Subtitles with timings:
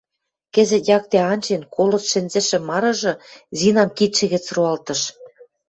[0.53, 3.13] Кӹзӹт якте анжен, колышт шӹнзӹшӹ марыжы
[3.59, 5.01] Зинам кидшӹ гӹц роалтыш.